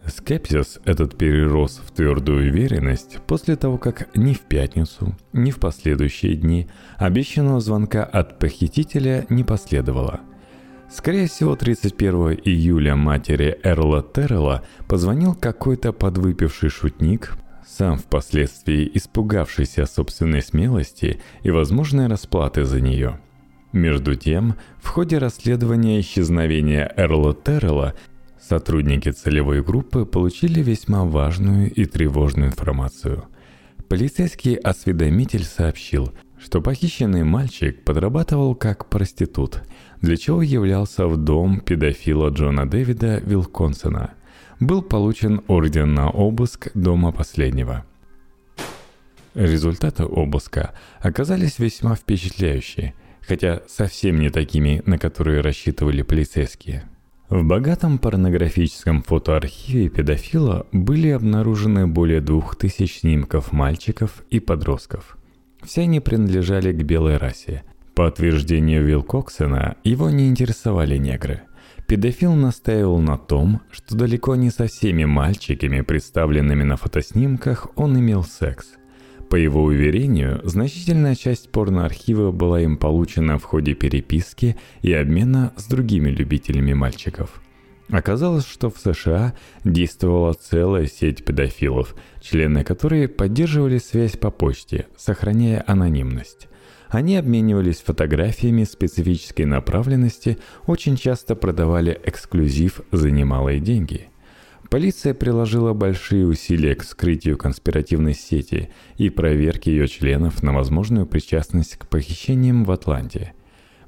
Скепсис 0.06 0.80
этот 0.84 1.16
перерос 1.16 1.80
в 1.84 1.92
твердую 1.92 2.50
уверенность 2.50 3.18
после 3.26 3.56
того, 3.56 3.76
как 3.76 4.14
ни 4.16 4.32
в 4.32 4.40
пятницу, 4.40 5.14
ни 5.32 5.50
в 5.50 5.58
последующие 5.58 6.36
дни 6.36 6.68
обещанного 6.96 7.60
звонка 7.60 8.02
от 8.04 8.38
похитителя 8.38 9.26
не 9.28 9.44
последовало. 9.44 10.20
Скорее 10.94 11.26
всего, 11.26 11.56
31 11.56 12.38
июля 12.44 12.94
матери 12.94 13.58
Эрла 13.64 14.00
Террелла 14.00 14.62
позвонил 14.86 15.34
какой-то 15.34 15.92
подвыпивший 15.92 16.68
шутник, 16.68 17.36
сам 17.66 17.98
впоследствии 17.98 18.88
испугавшийся 18.94 19.86
собственной 19.86 20.40
смелости 20.40 21.20
и 21.42 21.50
возможной 21.50 22.06
расплаты 22.06 22.64
за 22.64 22.80
нее. 22.80 23.20
Между 23.72 24.14
тем, 24.14 24.54
в 24.80 24.86
ходе 24.86 25.18
расследования 25.18 25.98
исчезновения 25.98 26.94
Эрла 26.96 27.34
Террелла 27.34 27.94
сотрудники 28.40 29.10
целевой 29.10 29.64
группы 29.64 30.04
получили 30.04 30.62
весьма 30.62 31.04
важную 31.04 31.72
и 31.72 31.86
тревожную 31.86 32.50
информацию. 32.50 33.24
Полицейский 33.88 34.54
осведомитель 34.54 35.42
сообщил, 35.42 36.12
что 36.44 36.60
похищенный 36.60 37.24
мальчик 37.24 37.84
подрабатывал 37.84 38.54
как 38.54 38.88
проститут, 38.88 39.62
для 40.00 40.16
чего 40.16 40.42
являлся 40.42 41.06
в 41.06 41.16
дом 41.16 41.60
педофила 41.60 42.28
Джона 42.28 42.68
Дэвида 42.68 43.20
Вилконсона– 43.24 44.14
был 44.60 44.82
получен 44.82 45.42
орден 45.48 45.94
на 45.94 46.10
обыск 46.10 46.70
дома 46.74 47.12
последнего. 47.12 47.84
Результаты 49.34 50.04
обыска 50.04 50.74
оказались 51.00 51.58
весьма 51.58 51.96
впечатляющие, 51.96 52.94
хотя 53.20 53.62
совсем 53.68 54.20
не 54.20 54.30
такими, 54.30 54.82
на 54.86 54.98
которые 54.98 55.40
рассчитывали 55.40 56.02
полицейские. 56.02 56.84
В 57.28 57.42
богатом 57.42 57.98
порнографическом 57.98 59.02
фотоархиве 59.02 59.88
педофила 59.88 60.66
были 60.70 61.08
обнаружены 61.08 61.86
более 61.88 62.20
двух 62.20 62.54
тысяч 62.54 63.00
снимков 63.00 63.50
мальчиков 63.50 64.22
и 64.30 64.38
подростков. 64.38 65.16
Все 65.64 65.83
они 65.83 66.00
принадлежали 66.00 66.73
к 66.73 66.83
белой 66.83 67.16
расе. 67.16 67.62
По 67.94 68.02
утверждению 68.02 68.85
Вилкоксена, 68.85 69.76
его 69.85 70.11
не 70.11 70.28
интересовали 70.28 70.97
негры– 70.97 71.42
Педофил 71.87 72.33
настаивал 72.33 72.99
на 72.99 73.18
том, 73.18 73.61
что 73.71 73.94
далеко 73.94 74.37
не 74.37 74.50
со 74.50 74.66
всеми 74.66 75.04
мальчиками, 75.04 75.83
представленными 75.83 76.62
на 76.62 76.76
фотоснимках, 76.76 77.68
он 77.76 77.99
имел 77.99 78.25
секс. 78.25 78.73
По 79.28 79.37
его 79.37 79.62
уверению, 79.62 80.40
значительная 80.44 81.14
часть 81.14 81.50
порноархива 81.50 82.30
была 82.30 82.61
им 82.61 82.78
получена 82.78 83.38
в 83.38 83.44
ходе 83.44 83.75
переписки 83.75 84.56
и 84.80 84.92
обмена 84.92 85.52
с 85.56 85.66
другими 85.66 86.09
любителями 86.09 86.73
мальчиков. 86.73 87.42
Оказалось, 87.90 88.46
что 88.46 88.70
в 88.70 88.78
США 88.78 89.34
действовала 89.62 90.32
целая 90.32 90.86
сеть 90.86 91.24
педофилов, 91.24 91.94
члены 92.20 92.64
которой 92.64 93.08
поддерживали 93.08 93.78
связь 93.78 94.16
по 94.16 94.30
почте, 94.30 94.86
сохраняя 94.96 95.62
анонимность. 95.66 96.48
Они 96.88 97.16
обменивались 97.16 97.82
фотографиями 97.82 98.64
специфической 98.64 99.44
направленности, 99.46 100.38
очень 100.66 100.96
часто 100.96 101.34
продавали 101.34 102.00
эксклюзив 102.04 102.80
за 102.92 103.10
немалые 103.10 103.60
деньги. 103.60 104.08
Полиция 104.70 105.12
приложила 105.12 105.72
большие 105.72 106.26
усилия 106.26 106.74
к 106.74 106.84
скрытию 106.84 107.36
конспиративной 107.36 108.14
сети 108.14 108.70
и 108.96 109.10
проверке 109.10 109.72
ее 109.72 109.88
членов 109.88 110.42
на 110.42 110.52
возможную 110.52 111.06
причастность 111.06 111.76
к 111.76 111.86
похищениям 111.86 112.64
в 112.64 112.70
Атланте. 112.70 113.34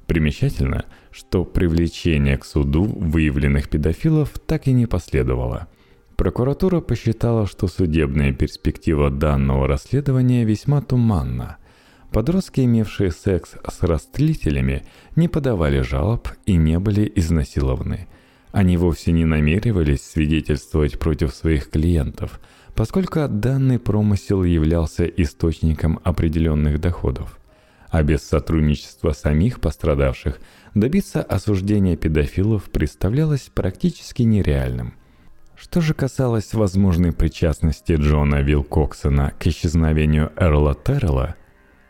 Примечательно, 0.07 0.85
что 1.11 1.45
привлечение 1.45 2.37
к 2.39 2.45
суду 2.45 2.85
выявленных 2.85 3.69
педофилов 3.69 4.33
так 4.47 4.69
и 4.69 4.73
не 4.73 4.87
последовало. 4.87 5.69
Прокуратура 6.17 6.81
посчитала, 6.81 7.47
что 7.47 7.67
судебная 7.67 8.33
перспектива 8.33 9.11
данного 9.11 9.67
расследования 9.67 10.45
весьма 10.45 10.81
туманна– 10.81 11.59
Подростки, 12.17 12.63
имевшие 12.63 13.11
секс 13.11 13.57
с 13.69 13.83
растлителями, 13.83 14.87
не 15.17 15.29
подавали 15.29 15.81
жалоб 15.81 16.29
и 16.47 16.57
не 16.57 16.79
были 16.79 17.13
изнасилованы. 17.15 18.09
Они 18.53 18.77
вовсе 18.77 19.13
не 19.13 19.27
намеревались 19.27 20.03
свидетельствовать 20.03 20.99
против 20.99 21.35
своих 21.35 21.69
клиентов, 21.69 22.41
поскольку 22.75 23.29
данный 23.29 23.79
промысел 23.79 24.45
являлся 24.45 25.05
источником 25.05 26.01
определенных 26.05 26.81
доходов. 26.81 27.39
А 27.97 28.03
без 28.03 28.21
сотрудничества 28.23 29.13
самих 29.13 29.59
пострадавших 29.59 30.39
добиться 30.75 31.23
осуждения 31.23 31.97
педофилов 31.97 32.65
представлялось 32.65 33.49
практически 33.55 34.21
нереальным– 34.21 34.93
что 35.57 35.81
же 35.81 35.95
касалось 35.95 36.53
возможной 36.53 37.13
причастности 37.13 37.93
Джона 37.93 38.43
Вилкоксона 38.43 39.33
к 39.39 39.47
исчезновению 39.47 40.31
Эрла 40.37 40.75
Террелла, 40.75 41.37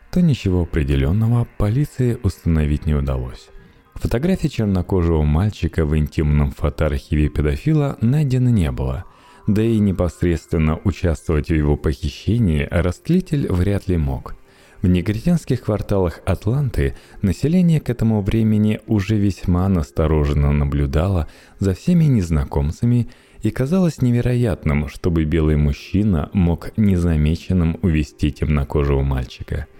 то 0.09 0.21
ничего 0.21 0.61
определенного 0.61 1.45
полиции 1.57 2.17
установить 2.23 2.85
не 2.85 2.93
удалось. 2.93 3.49
Фотографии 3.95 4.47
чернокожего 4.47 5.23
мальчика 5.23 5.85
в 5.85 5.97
интимном 5.97 6.51
фотоархиве 6.51 7.27
педофила 7.27 7.97
найдено 7.99 8.49
не 8.49 8.71
было, 8.71 9.03
да 9.45 9.61
и 9.61 9.77
непосредственно 9.79 10.79
участвовать 10.85 11.49
в 11.49 11.53
его 11.53 11.75
похищении 11.75 12.65
растлитель 12.71 13.51
вряд 13.51 13.89
ли 13.89 13.97
мог. 13.97 14.37
В 14.81 14.87
негритянских 14.87 15.61
кварталах 15.61 16.21
Атланты 16.25 16.95
население 17.21 17.79
к 17.79 17.89
этому 17.89 18.21
времени 18.21 18.79
уже 18.87 19.15
весьма 19.15 19.67
настороженно 19.69 20.51
наблюдало 20.51 21.27
за 21.59 21.73
всеми 21.73 22.05
незнакомцами 22.05 23.09
и 23.41 23.51
казалось 23.51 24.01
невероятным, 24.01 24.87
чтобы 24.87 25.23
белый 25.23 25.55
мужчина 25.55 26.29
мог 26.33 26.71
незамеченным 26.77 27.79
увести 27.81 28.31
темнокожего 28.31 29.01
мальчика– 29.01 29.67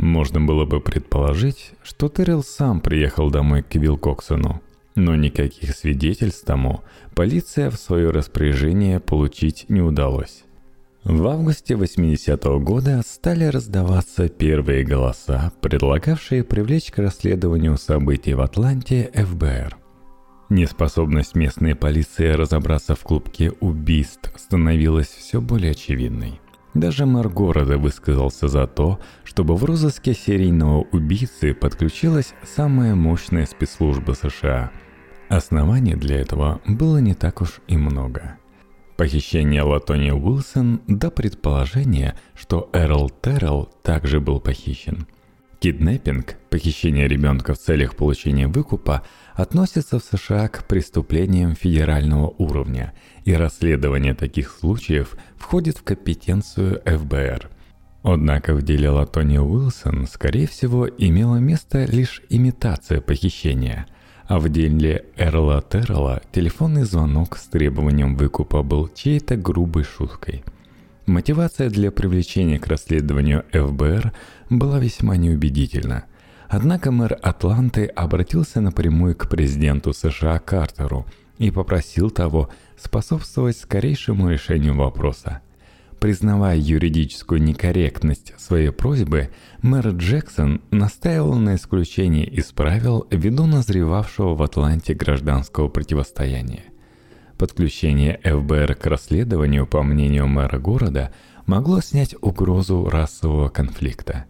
можно 0.00 0.40
было 0.40 0.64
бы 0.64 0.80
предположить, 0.80 1.72
что 1.82 2.06
Террell 2.06 2.42
сам 2.42 2.80
приехал 2.80 3.30
домой 3.30 3.62
к 3.62 3.74
Вилкоксону, 3.74 4.62
но 4.94 5.14
никаких 5.14 5.76
свидетельств 5.76 6.42
тому 6.46 6.80
полиция 7.14 7.68
в 7.68 7.76
свое 7.76 8.10
распоряжение 8.10 8.98
получить 8.98 9.66
не 9.68 9.82
удалось. 9.82 10.44
В 11.04 11.26
августе 11.26 11.74
80-го 11.74 12.60
года 12.60 13.00
стали 13.06 13.44
раздаваться 13.44 14.28
первые 14.28 14.84
голоса, 14.84 15.50
предлагавшие 15.62 16.44
привлечь 16.44 16.90
к 16.90 16.98
расследованию 16.98 17.78
событий 17.78 18.34
в 18.34 18.42
Атланте 18.42 19.10
ФБР. 19.14 19.78
Неспособность 20.50 21.34
местной 21.34 21.74
полиции 21.74 22.28
разобраться 22.28 22.94
в 22.94 23.00
клубке 23.00 23.50
убийств 23.60 24.30
становилась 24.36 25.08
все 25.08 25.40
более 25.40 25.70
очевидной. 25.70 26.38
Даже 26.74 27.06
мэр 27.06 27.30
города 27.30 27.78
высказался 27.78 28.48
за 28.48 28.66
то, 28.66 29.00
чтобы 29.24 29.56
в 29.56 29.64
розыске 29.64 30.12
серийного 30.12 30.84
убийцы 30.92 31.54
подключилась 31.54 32.34
самая 32.44 32.94
мощная 32.94 33.46
спецслужба 33.46 34.12
США. 34.12 34.70
Оснований 35.30 35.94
для 35.94 36.20
этого 36.20 36.60
было 36.66 36.98
не 36.98 37.14
так 37.14 37.40
уж 37.40 37.60
и 37.68 37.76
много. 37.76 38.39
Похищение 39.00 39.62
Латони 39.62 40.10
Уилсон 40.10 40.82
до 40.86 41.10
предположения, 41.10 42.18
что 42.34 42.68
Эрл 42.74 43.08
Террелл 43.08 43.64
также 43.82 44.20
был 44.20 44.40
похищен. 44.40 45.06
Киднеппинг, 45.58 46.36
похищение 46.50 47.08
ребенка 47.08 47.54
в 47.54 47.58
целях 47.58 47.96
получения 47.96 48.46
выкупа, 48.46 49.02
относится 49.32 49.98
в 49.98 50.04
США 50.04 50.48
к 50.48 50.66
преступлениям 50.66 51.54
федерального 51.54 52.34
уровня, 52.36 52.92
и 53.24 53.32
расследование 53.32 54.12
таких 54.12 54.50
случаев 54.50 55.16
входит 55.38 55.78
в 55.78 55.82
компетенцию 55.82 56.82
ФБР. 56.84 57.48
Однако 58.02 58.52
в 58.52 58.60
деле 58.60 58.90
Латони 58.90 59.38
Уилсон, 59.38 60.08
скорее 60.08 60.46
всего, 60.46 60.86
имела 60.86 61.36
место 61.36 61.86
лишь 61.86 62.20
имитация 62.28 63.00
похищения, 63.00 63.86
а 64.30 64.38
в 64.38 64.48
деле 64.48 65.06
Эрла 65.16 65.60
Террелла 65.60 66.22
телефонный 66.30 66.84
звонок 66.84 67.36
с 67.36 67.46
требованием 67.48 68.14
выкупа 68.14 68.62
был 68.62 68.88
чьей-то 68.88 69.34
грубой 69.36 69.82
шуткой. 69.82 70.44
Мотивация 71.06 71.68
для 71.68 71.90
привлечения 71.90 72.60
к 72.60 72.68
расследованию 72.68 73.44
ФБР 73.52 74.12
была 74.48 74.78
весьма 74.78 75.16
неубедительна– 75.16 76.04
Однако 76.52 76.90
мэр 76.90 77.16
Атланты 77.22 77.86
обратился 77.86 78.60
напрямую 78.60 79.14
к 79.14 79.28
президенту 79.28 79.92
США 79.92 80.40
Картеру 80.40 81.06
и 81.38 81.52
попросил 81.52 82.10
того 82.10 82.50
способствовать 82.76 83.56
скорейшему 83.56 84.30
решению 84.30 84.74
вопроса. 84.74 85.42
Признавая 86.00 86.56
юридическую 86.56 87.42
некорректность 87.42 88.32
своей 88.38 88.70
просьбы, 88.70 89.28
мэр 89.60 89.88
Джексон 89.90 90.62
настаивал 90.70 91.34
на 91.34 91.56
исключении 91.56 92.24
из 92.24 92.52
правил 92.52 93.06
ввиду 93.10 93.44
назревавшего 93.44 94.34
в 94.34 94.42
Атланте 94.42 94.94
гражданского 94.94 95.68
противостояния. 95.68 96.64
Подключение 97.36 98.18
ФБР 98.24 98.76
к 98.76 98.86
расследованию, 98.86 99.66
по 99.66 99.82
мнению 99.82 100.26
мэра 100.26 100.58
города, 100.58 101.12
могло 101.44 101.82
снять 101.82 102.14
угрозу 102.22 102.88
расового 102.88 103.50
конфликта 103.50 104.24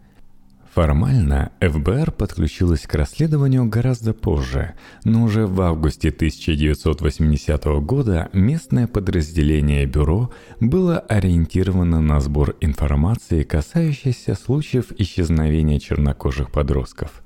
Формально 0.73 1.51
ФБР 1.59 2.11
подключилась 2.11 2.83
к 2.83 2.95
расследованию 2.95 3.65
гораздо 3.65 4.13
позже, 4.13 4.75
но 5.03 5.23
уже 5.23 5.45
в 5.45 5.59
августе 5.59 6.09
1980 6.09 7.65
года 7.81 8.29
местное 8.31 8.87
подразделение 8.87 9.85
бюро 9.85 10.31
было 10.61 10.97
ориентировано 10.97 11.99
на 11.99 12.21
сбор 12.21 12.55
информации, 12.61 13.43
касающейся 13.43 14.33
случаев 14.33 14.93
исчезновения 14.97 15.77
чернокожих 15.77 16.51
подростков. 16.51 17.21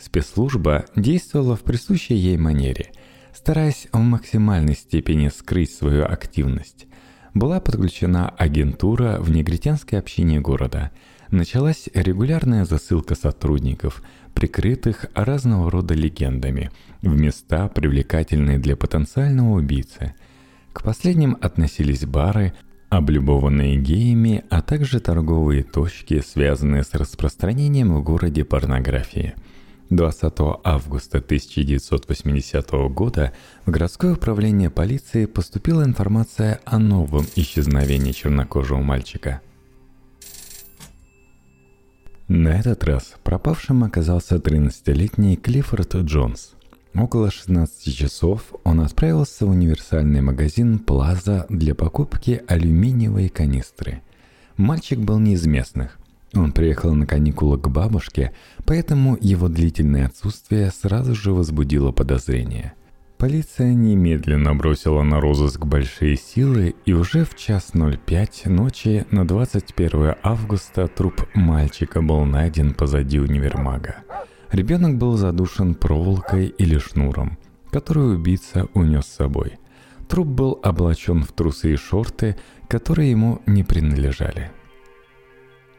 Спецслужба 0.00 0.86
действовала 0.96 1.54
в 1.54 1.60
присущей 1.60 2.16
ей 2.16 2.36
манере, 2.36 2.90
стараясь 3.32 3.86
в 3.92 3.98
максимальной 3.98 4.74
степени 4.74 5.28
скрыть 5.28 5.70
свою 5.72 6.04
активность. 6.04 6.88
Была 7.38 7.60
подключена 7.60 8.30
агентура 8.30 9.18
в 9.20 9.30
негритянской 9.30 9.98
общине 10.00 10.40
города– 10.40 10.90
началась 11.30 11.88
регулярная 11.94 12.64
засылка 12.64 13.14
сотрудников, 13.14 14.02
прикрытых 14.34 15.06
разного 15.14 15.70
рода 15.70 15.94
легендами, 15.94 16.72
в 17.00 17.16
места, 17.16 17.68
привлекательные 17.68 18.58
для 18.58 18.74
потенциального 18.74 19.56
убийцы. 19.56 20.14
К 20.72 20.82
последним 20.82 21.36
относились 21.40 22.04
бары, 22.04 22.54
облюбованные 22.88 23.76
геями, 23.76 24.42
а 24.50 24.60
также 24.60 24.98
торговые 24.98 25.62
точки, 25.62 26.20
связанные 26.20 26.82
с 26.82 26.92
распространением 26.92 27.94
в 27.94 28.02
городе 28.02 28.44
порнографии. 28.44 29.34
20 29.90 30.34
августа 30.64 31.18
1980 31.18 32.70
года 32.90 33.32
в 33.66 33.70
городское 33.70 34.12
управление 34.14 34.70
полиции 34.70 35.26
поступила 35.26 35.82
информация 35.82 36.60
о 36.64 36.78
новом 36.78 37.26
исчезновении 37.36 38.12
чернокожего 38.12 38.78
мальчика– 38.78 39.40
на 42.28 42.48
этот 42.48 42.84
раз 42.84 43.14
пропавшим 43.24 43.84
оказался 43.84 44.36
13-летний 44.36 45.36
Клиффорд 45.36 45.94
Джонс. 45.94 46.50
Около 46.94 47.30
16 47.30 47.96
часов 47.96 48.52
он 48.64 48.82
отправился 48.82 49.46
в 49.46 49.50
универсальный 49.50 50.20
магазин 50.20 50.78
«Плаза» 50.78 51.46
для 51.48 51.74
покупки 51.74 52.42
алюминиевой 52.46 53.30
канистры. 53.30 54.02
Мальчик 54.58 54.98
был 54.98 55.18
не 55.18 55.34
из 55.34 55.46
местных. 55.46 55.98
Он 56.38 56.52
приехал 56.52 56.94
на 56.94 57.04
каникулы 57.04 57.58
к 57.58 57.68
бабушке, 57.68 58.32
поэтому 58.64 59.18
его 59.20 59.48
длительное 59.48 60.06
отсутствие 60.06 60.70
сразу 60.70 61.14
же 61.14 61.32
возбудило 61.32 61.90
подозрения. 61.90 62.74
Полиция 63.16 63.74
немедленно 63.74 64.54
бросила 64.54 65.02
на 65.02 65.20
розыск 65.20 65.64
большие 65.64 66.16
силы, 66.16 66.76
и 66.84 66.92
уже 66.92 67.24
в 67.24 67.34
час 67.34 67.72
05 67.74 68.46
ночи 68.46 69.04
на 69.10 69.26
21 69.26 70.14
августа 70.22 70.86
труп 70.86 71.26
мальчика 71.34 72.00
был 72.00 72.24
найден 72.24 72.72
позади 72.72 73.18
универмага. 73.18 73.96
Ребенок 74.52 74.96
был 74.96 75.16
задушен 75.16 75.74
проволокой 75.74 76.46
или 76.46 76.78
шнуром, 76.78 77.36
которую 77.72 78.14
убийца 78.14 78.68
унес 78.74 79.06
с 79.06 79.16
собой. 79.16 79.58
Труп 80.08 80.28
был 80.28 80.60
облачен 80.62 81.24
в 81.24 81.32
трусы 81.32 81.74
и 81.74 81.76
шорты, 81.76 82.36
которые 82.68 83.10
ему 83.10 83.42
не 83.46 83.64
принадлежали– 83.64 84.52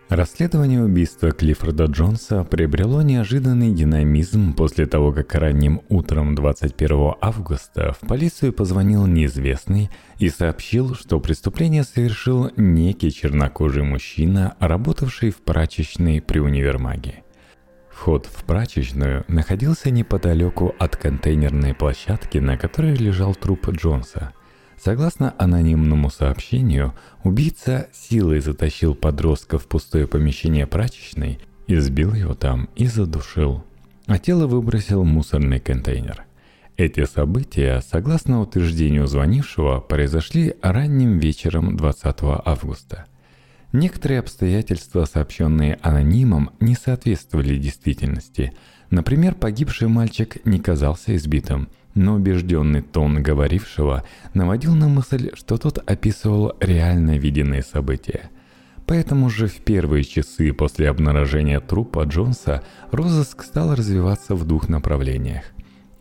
Расследование 0.10 0.82
убийства 0.84 1.30
Клиффорда 1.30 1.86
Джонса 1.86 2.44
приобрело 2.44 3.04
неожиданный 3.04 3.72
динамизм 3.72 4.56
после 4.56 4.88
того, 4.88 5.12
как 5.12 5.36
ранним 5.36 5.82
утром 5.88 6.34
21 6.34 7.14
августа 7.22 7.94
в 7.94 8.08
полицию 8.08 8.52
позвонил 8.52 9.06
неизвестный 9.06 9.92
и 10.18 10.30
сообщил, 10.30 10.96
что 10.96 11.20
преступление 11.20 11.84
совершил 11.84 12.50
некий 12.58 13.12
чернокожий 13.12 13.84
мужчина, 13.84 14.56
работавший 14.60 15.30
в 15.30 15.44
прачечной 15.44 16.22
при 16.22 16.40
универмаге. 16.40 17.22
Вход 17.92 18.26
в 18.26 18.46
прачечную 18.46 19.26
находился 19.28 19.92
неподалеку 19.92 20.74
от 20.80 20.98
контейнерной 20.98 21.76
площадки, 21.76 22.40
на 22.40 22.58
которой 22.58 22.96
лежал 22.96 23.36
труп 23.36 23.70
Джонса– 23.70 24.34
Согласно 24.82 25.36
анонимному 25.38 26.10
сообщению, 26.10 26.94
убийца 27.24 27.90
силой 27.92 28.40
затащил 28.40 28.96
подростка 28.96 29.58
в 29.60 29.68
пустое 29.68 30.08
помещение 30.08 30.66
прачечной, 30.68 31.40
избил 31.68 32.14
его 32.14 32.34
там 32.34 32.70
и 32.76 32.88
задушил, 32.88 33.64
а 34.06 34.18
тело 34.18 34.48
выбросил 34.48 35.04
в 35.04 35.06
мусорный 35.06 35.60
контейнер. 35.60 36.24
Эти 36.78 37.04
события, 37.04 37.82
согласно 37.82 38.40
утверждению 38.40 39.06
звонившего, 39.08 39.82
произошли 39.82 40.56
ранним 40.62 41.20
вечером 41.20 41.76
20 41.76 42.18
августа. 42.46 43.06
Некоторые 43.72 44.20
обстоятельства, 44.20 45.06
сообщенные 45.06 45.78
анонимом, 45.82 46.52
не 46.60 46.76
соответствовали 46.76 47.58
действительности. 47.58 48.54
Например, 48.90 49.36
погибший 49.36 49.88
мальчик 49.88 50.44
не 50.46 50.60
казался 50.60 51.16
избитым– 51.16 51.70
но 51.96 52.16
убежденный 52.16 52.82
тон 52.82 53.22
говорившего 53.22 54.04
наводил 54.34 54.76
на 54.76 54.88
мысль, 54.88 55.32
что 55.34 55.58
тот 55.58 55.78
описывал 55.80 56.54
реально 56.60 57.18
виденные 57.18 57.64
события. 57.64 58.30
Поэтому 58.86 59.30
же 59.30 59.48
в 59.48 59.58
первые 59.58 60.04
часы 60.04 60.52
после 60.52 60.90
обнаружения 60.90 61.60
трупа 61.60 62.04
Джонса 62.06 62.64
розыск 62.92 63.44
стал 63.44 63.76
развиваться 63.76 64.34
в 64.34 64.46
двух 64.46 64.68
направлениях. 64.68 65.44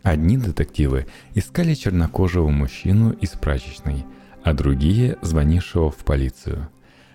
Одни 0.01 0.37
детективы 0.37 1.05
искали 1.35 1.73
чернокожего 1.73 2.49
мужчину 2.49 3.11
из 3.11 3.31
прачечной, 3.31 4.05
а 4.43 4.53
другие– 4.53 5.17
звонившего 5.21 5.91
в 5.91 5.97
полицию. 5.97 6.69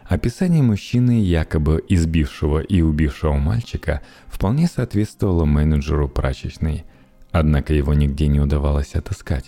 Описание 0.08 0.62
мужчины, 0.62 1.22
якобы 1.22 1.82
избившего 1.88 2.60
и 2.60 2.82
убившего 2.82 3.34
мальчика, 3.34 4.02
вполне 4.26 4.66
соответствовало 4.66 5.44
менеджеру 5.44 6.08
прачечной– 6.08 6.84
Однако 7.34 7.74
его 7.74 7.94
нигде 7.94 8.28
не 8.28 8.38
удавалось 8.38 8.94
отыскать. 8.94 9.46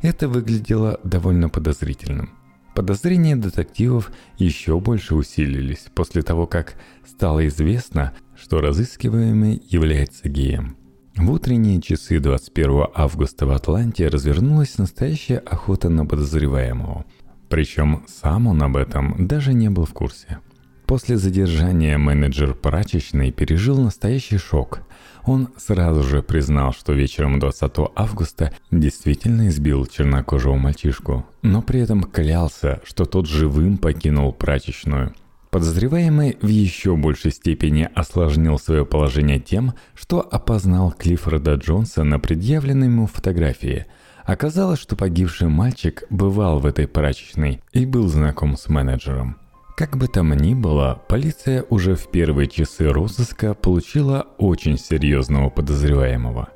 Это 0.00 0.28
выглядело 0.28 0.98
довольно 1.04 1.48
подозрительным. 1.48 2.30
Подозрения 2.74 3.36
детективов 3.36 4.10
еще 4.38 4.80
больше 4.80 5.14
усилились 5.14 5.86
после 5.94 6.22
того, 6.22 6.48
как 6.48 6.74
стало 7.06 7.46
известно, 7.46 8.12
что 8.34 8.60
разыскиваемый 8.60 9.62
является 9.68 10.28
геем. 10.28 10.76
В 11.14 11.30
утренние 11.30 11.80
часы 11.80 12.18
21 12.18 12.86
августа 12.92 13.46
в 13.46 13.52
Атланте 13.52 14.08
развернулась 14.08 14.76
настоящая 14.78 15.38
охота 15.38 15.90
на 15.90 16.04
подозреваемого. 16.04 17.04
Причем 17.52 18.04
сам 18.08 18.46
он 18.46 18.62
об 18.62 18.76
этом 18.76 19.26
даже 19.28 19.52
не 19.52 19.68
был 19.68 19.84
в 19.84 19.92
курсе. 19.92 20.38
После 20.86 21.18
задержания 21.18 21.98
менеджер 21.98 22.54
прачечной 22.54 23.30
пережил 23.30 23.78
настоящий 23.78 24.38
шок– 24.38 24.80
он 25.24 25.50
сразу 25.56 26.02
же 26.02 26.22
признал, 26.22 26.72
что 26.72 26.92
вечером 26.92 27.38
20 27.38 27.72
августа 27.94 28.52
действительно 28.70 29.48
избил 29.48 29.86
чернокожего 29.86 30.56
мальчишку, 30.56 31.24
но 31.42 31.62
при 31.62 31.80
этом 31.80 32.02
клялся, 32.02 32.80
что 32.84 33.04
тот 33.04 33.28
живым 33.28 33.78
покинул 33.78 34.32
прачечную. 34.32 35.14
Подозреваемый 35.50 36.38
в 36.40 36.48
еще 36.48 36.96
большей 36.96 37.30
степени 37.30 37.88
осложнил 37.94 38.58
свое 38.58 38.86
положение 38.86 39.38
тем, 39.38 39.74
что 39.94 40.20
опознал 40.20 40.92
Клиффорда 40.92 41.54
Джонса 41.54 42.04
на 42.04 42.18
предъявленной 42.18 42.86
ему 42.86 43.06
фотографии. 43.06 43.86
Оказалось, 44.24 44.78
что 44.78 44.96
погибший 44.96 45.48
мальчик 45.48 46.04
бывал 46.10 46.60
в 46.60 46.66
этой 46.66 46.86
прачечной 46.86 47.60
и 47.72 47.86
был 47.86 48.08
знаком 48.08 48.56
с 48.56 48.68
менеджером. 48.68 49.36
Как 49.76 49.96
бы 49.96 50.06
там 50.06 50.32
ни 50.34 50.54
было, 50.54 51.02
полиция 51.08 51.64
уже 51.70 51.96
в 51.96 52.08
первые 52.08 52.46
часы 52.46 52.88
розыска 52.88 53.54
получила 53.54 54.26
очень 54.38 54.78
серьезного 54.78 55.50
подозреваемого. 55.50 56.50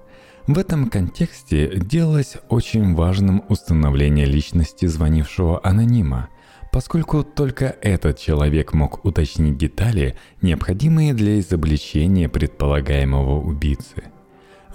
В 0.47 0.59
этом 0.59 0.91
контексте 0.91 1.73
делалось 1.77 2.37
очень 2.49 2.95
важным 2.95 3.43
установление 3.49 4.27
личности 4.27 4.87
звонившего 4.87 5.61
анонима, 5.67 6.29
поскольку 6.71 7.25
только 7.25 7.75
этот 7.81 8.19
человек 8.19 8.75
мог 8.75 9.05
уточнить 9.05 9.57
детали, 9.57 10.15
необходимые 10.43 11.15
для 11.15 11.41
изобличения 11.41 12.29
предполагаемого 12.29 13.41
убийцы. 13.41 14.05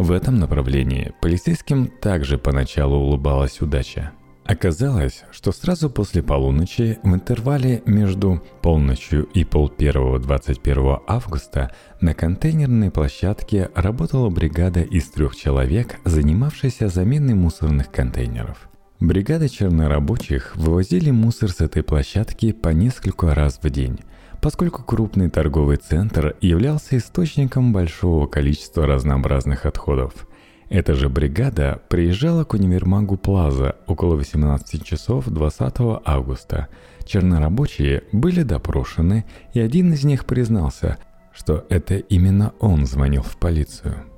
В 0.01 0.11
этом 0.11 0.39
направлении 0.39 1.13
полицейским 1.21 1.85
также 1.85 2.39
поначалу 2.39 2.95
улыбалась 2.95 3.61
удача– 3.61 4.13
Оказалось, 4.43 5.23
что 5.31 5.51
сразу 5.51 5.89
после 5.91 6.23
полуночи, 6.23 6.97
в 7.03 7.13
интервале 7.13 7.83
между 7.85 8.43
полночью 8.63 9.25
и 9.25 9.43
полпервого 9.43 10.17
21 10.17 10.97
августа, 11.07 11.71
на 12.01 12.15
контейнерной 12.15 12.89
площадке 12.89 13.69
работала 13.75 14.29
бригада 14.29 14.81
из 14.81 15.07
трех 15.11 15.35
человек, 15.35 15.99
занимавшаяся 16.05 16.87
заменой 16.87 17.35
мусорных 17.35 17.91
контейнеров. 17.91 18.67
Бригада 18.99 19.47
чернорабочих 19.47 20.55
вывозили 20.55 21.11
мусор 21.11 21.51
с 21.51 21.61
этой 21.61 21.83
площадки 21.83 22.51
по 22.51 22.69
несколько 22.69 23.35
раз 23.35 23.59
в 23.61 23.69
день, 23.69 23.99
поскольку 24.41 24.83
крупный 24.83 25.29
торговый 25.29 25.77
центр 25.77 26.35
являлся 26.41 26.97
источником 26.97 27.71
большого 27.71 28.27
количества 28.27 28.85
разнообразных 28.85 29.65
отходов– 29.65 30.27
эта 30.71 30.93
же 30.93 31.09
бригада 31.09 31.81
приезжала 31.89 32.45
к 32.45 32.53
универмагу 32.53 33.17
Плаза 33.17 33.75
около 33.87 34.15
18 34.15 34.85
часов 34.85 35.27
20 35.27 35.73
августа. 36.05 36.69
Чернорабочие 37.03 38.03
были 38.13 38.43
допрошены, 38.43 39.25
и 39.53 39.59
один 39.59 39.91
из 39.91 40.05
них 40.05 40.25
признался, 40.25 40.97
что 41.33 41.65
это 41.67 41.95
именно 41.95 42.53
он 42.61 42.85
звонил 42.85 43.21
в 43.21 43.35
полицию. 43.35 44.10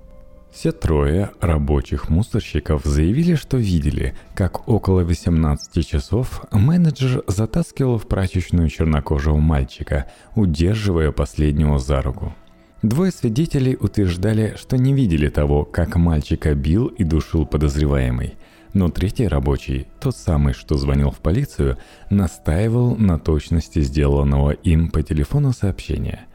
Все 0.54 0.72
трое 0.72 1.32
рабочих 1.42 2.10
мусорщиков 2.10 2.86
заявили, 2.86 3.34
что 3.34 3.58
видели, 3.58 4.14
как 4.36 4.70
около 4.70 5.04
18 5.04 5.86
часов 5.86 6.44
менеджер 6.52 7.24
затаскивал 7.26 7.98
в 7.98 8.08
прачечную 8.08 8.70
чернокожего 8.70 9.38
мальчика, 9.38 10.06
удерживая 10.36 11.12
последнего 11.12 11.80
за 11.80 12.04
руку. 12.04 12.36
Двое 12.84 13.12
свидетелей 13.12 13.76
утверждали, 13.80 14.54
что 14.56 14.78
не 14.78 14.94
видели 14.94 15.28
того, 15.28 15.66
как 15.66 15.96
мальчика 15.96 16.54
бил 16.54 16.86
и 16.86 17.04
душил 17.04 17.48
подозреваемый. 17.48 18.36
Но 18.74 18.90
третий 18.90 19.28
рабочий, 19.28 19.88
тот 20.00 20.16
самый, 20.16 20.54
что 20.54 20.78
звонил 20.78 21.10
в 21.10 21.18
полицию, 21.18 21.78
настаивал 22.12 22.96
на 22.96 23.18
точности 23.18 23.82
сделанного 23.82 24.52
им 24.52 24.92
по 24.92 25.02
телефону 25.02 25.52
сообщения– 25.52 26.28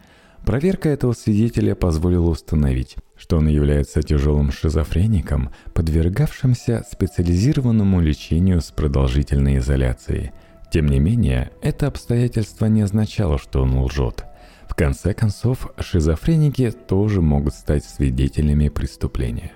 Проверка 0.48 0.88
этого 0.88 1.12
свидетеля 1.12 1.74
позволила 1.74 2.30
установить, 2.30 2.96
что 3.18 3.36
он 3.36 3.48
является 3.48 4.02
тяжелым 4.02 4.52
шизофреником, 4.52 5.50
подвергавшимся 5.74 6.84
специализированному 6.90 8.00
лечению 8.00 8.60
с 8.60 8.70
продолжительной 8.70 9.58
изоляцией. 9.58 10.32
Тем 10.72 10.86
не 10.86 10.98
менее, 10.98 11.50
это 11.62 11.86
обстоятельство 11.86 12.66
не 12.66 12.82
означало, 12.82 13.38
что 13.38 13.62
он 13.62 13.78
лжет. 13.78 14.24
В 14.68 14.74
конце 14.74 15.14
концов, 15.14 15.70
шизофреники 15.78 16.70
тоже 16.70 17.20
могут 17.20 17.54
стать 17.54 17.84
свидетелями 17.84 18.68
преступления. 18.68 19.52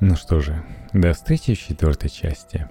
Ну 0.00 0.16
что 0.16 0.40
же, 0.40 0.64
до 0.92 1.12
встречи 1.12 1.54
в 1.54 1.58
четвертой 1.58 2.10
части. 2.10 2.68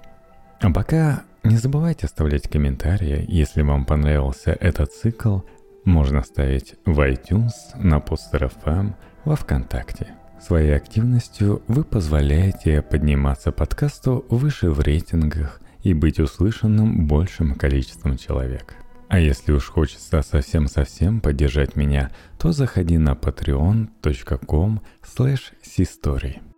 А 0.59 0.71
пока 0.71 1.23
не 1.43 1.57
забывайте 1.57 2.05
оставлять 2.05 2.49
комментарии, 2.49 3.23
если 3.27 3.61
вам 3.61 3.85
понравился 3.85 4.51
этот 4.51 4.91
цикл– 4.91 5.39
можно 5.85 6.21
ставить 6.23 6.75
в 6.85 6.99
iTunes, 6.99 7.53
на 7.75 7.97
Poster 7.97 8.51
FM, 8.63 8.93
во 9.25 9.35
Вконтакте. 9.35 10.15
Своей 10.39 10.75
активностью 10.75 11.61
вы 11.67 11.83
позволяете 11.83 12.81
подниматься 12.81 13.51
подкасту 13.51 14.25
выше 14.29 14.71
в 14.71 14.79
рейтингах 14.79 15.61
и 15.83 15.93
быть 15.93 16.19
услышанным 16.19 17.07
большим 17.07 17.55
количеством 17.55 18.17
человек. 18.17 18.75
А 19.07 19.19
если 19.19 19.51
уж 19.51 19.67
хочется 19.67 20.21
совсем-совсем 20.21 21.19
поддержать 21.19 21.75
меня, 21.75 22.11
то 22.39 22.53
заходи 22.53 22.97
на 22.97 23.11
patreon.com 23.11 24.81
slash 25.03 26.50